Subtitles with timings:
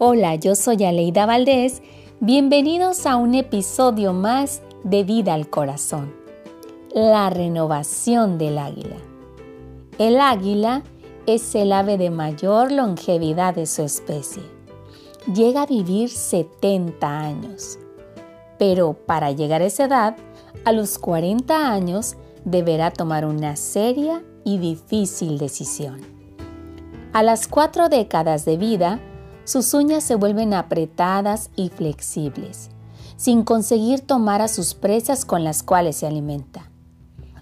[0.00, 1.82] Hola, yo soy Aleida Valdés.
[2.20, 6.14] Bienvenidos a un episodio más de Vida al Corazón.
[6.94, 8.94] La renovación del águila.
[9.98, 10.84] El águila
[11.26, 14.44] es el ave de mayor longevidad de su especie.
[15.34, 17.80] Llega a vivir 70 años.
[18.56, 20.16] Pero para llegar a esa edad,
[20.64, 26.02] a los 40 años deberá tomar una seria y difícil decisión.
[27.12, 29.00] A las cuatro décadas de vida,
[29.48, 32.68] sus uñas se vuelven apretadas y flexibles,
[33.16, 36.70] sin conseguir tomar a sus presas con las cuales se alimenta.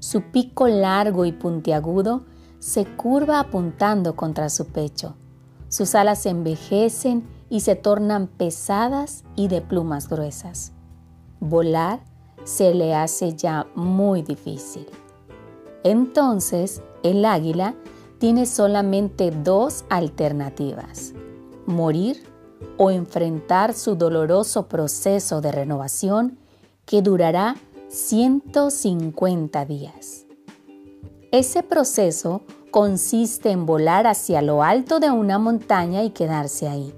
[0.00, 2.26] Su pico largo y puntiagudo
[2.58, 5.16] se curva apuntando contra su pecho.
[5.70, 10.72] Sus alas se envejecen y se tornan pesadas y de plumas gruesas.
[11.40, 12.00] Volar
[12.44, 14.86] se le hace ya muy difícil.
[15.84, 17.74] Entonces, el águila
[18.18, 21.14] tiene solamente dos alternativas
[21.66, 22.22] morir
[22.76, 26.38] o enfrentar su doloroso proceso de renovación
[26.84, 27.56] que durará
[27.88, 30.26] 150 días.
[31.30, 36.94] Ese proceso consiste en volar hacia lo alto de una montaña y quedarse ahí,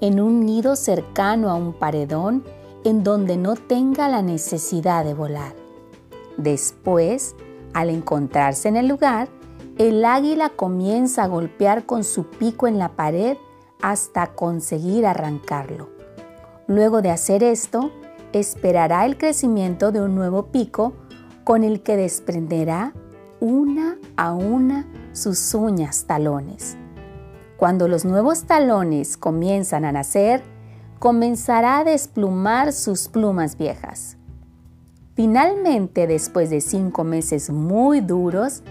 [0.00, 2.44] en un nido cercano a un paredón
[2.84, 5.54] en donde no tenga la necesidad de volar.
[6.36, 7.36] Después,
[7.74, 9.28] al encontrarse en el lugar,
[9.78, 13.36] el águila comienza a golpear con su pico en la pared
[13.82, 15.90] hasta conseguir arrancarlo.
[16.66, 17.90] Luego de hacer esto,
[18.32, 20.94] esperará el crecimiento de un nuevo pico
[21.44, 22.94] con el que desprenderá
[23.40, 26.76] una a una sus uñas talones.
[27.56, 30.42] Cuando los nuevos talones comienzan a nacer,
[30.98, 34.16] comenzará a desplumar sus plumas viejas.
[35.14, 38.62] Finalmente, después de cinco meses muy duros,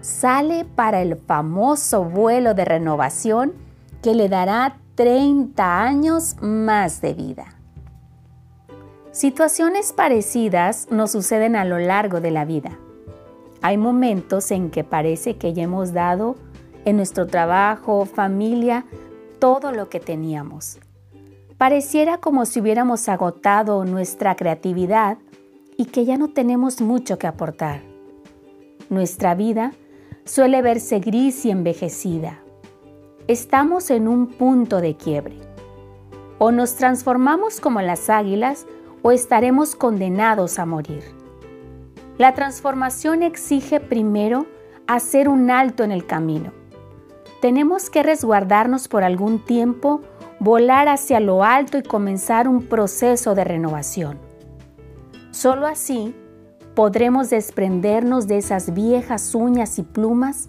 [0.00, 3.67] sale para el famoso vuelo de renovación
[4.02, 7.46] que le dará 30 años más de vida.
[9.12, 12.78] Situaciones parecidas nos suceden a lo largo de la vida.
[13.62, 16.36] Hay momentos en que parece que ya hemos dado
[16.84, 18.84] en nuestro trabajo, familia,
[19.40, 20.78] todo lo que teníamos.
[21.58, 25.18] Pareciera como si hubiéramos agotado nuestra creatividad
[25.76, 27.82] y que ya no tenemos mucho que aportar.
[28.90, 29.72] Nuestra vida
[30.24, 32.42] suele verse gris y envejecida
[33.28, 35.36] estamos en un punto de quiebre.
[36.38, 38.66] O nos transformamos como las águilas
[39.02, 41.02] o estaremos condenados a morir.
[42.16, 44.46] La transformación exige primero
[44.86, 46.52] hacer un alto en el camino.
[47.42, 50.00] Tenemos que resguardarnos por algún tiempo,
[50.40, 54.18] volar hacia lo alto y comenzar un proceso de renovación.
[55.32, 56.14] Solo así
[56.74, 60.48] podremos desprendernos de esas viejas uñas y plumas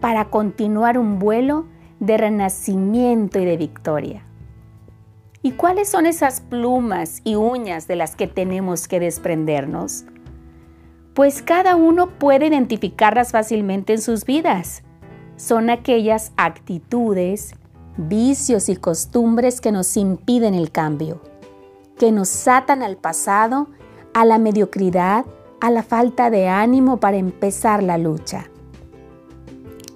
[0.00, 1.66] para continuar un vuelo
[2.00, 4.24] de renacimiento y de victoria.
[5.42, 10.04] ¿Y cuáles son esas plumas y uñas de las que tenemos que desprendernos?
[11.14, 14.82] Pues cada uno puede identificarlas fácilmente en sus vidas.
[15.36, 17.52] Son aquellas actitudes,
[17.96, 21.20] vicios y costumbres que nos impiden el cambio,
[21.98, 23.68] que nos atan al pasado,
[24.12, 25.24] a la mediocridad,
[25.60, 28.46] a la falta de ánimo para empezar la lucha.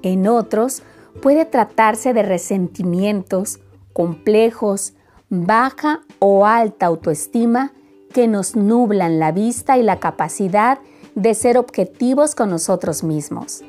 [0.03, 0.82] En otros,
[1.20, 3.60] puede tratarse de resentimientos,
[3.92, 4.94] complejos,
[5.28, 7.72] baja o alta autoestima
[8.12, 10.78] que nos nublan la vista y la capacidad
[11.14, 13.62] de ser objetivos con nosotros mismos.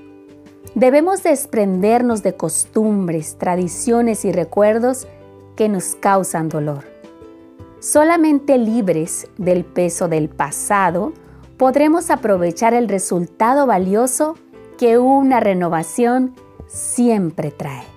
[0.76, 5.08] Debemos desprendernos de costumbres, tradiciones y recuerdos
[5.56, 6.84] que nos causan dolor.
[7.80, 11.14] Solamente libres del peso del pasado
[11.58, 14.36] podremos aprovechar el resultado valioso
[14.78, 16.36] que una renovación
[16.68, 17.95] siempre trae.